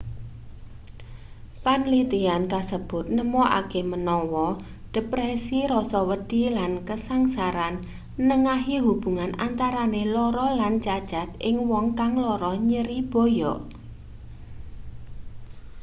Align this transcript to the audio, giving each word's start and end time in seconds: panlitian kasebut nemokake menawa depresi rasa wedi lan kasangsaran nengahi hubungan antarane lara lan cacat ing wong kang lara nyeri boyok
panlitian 1.63 2.43
kasebut 2.53 3.05
nemokake 3.17 3.81
menawa 3.91 4.47
depresi 4.93 5.59
rasa 5.73 5.99
wedi 6.09 6.41
lan 6.57 6.71
kasangsaran 6.87 7.75
nengahi 8.27 8.75
hubungan 8.85 9.31
antarane 9.45 10.03
lara 10.15 10.47
lan 10.59 10.73
cacat 10.85 11.29
ing 11.49 11.55
wong 11.71 11.85
kang 11.99 12.11
lara 12.25 12.51
nyeri 12.69 12.99
boyok 13.13 13.59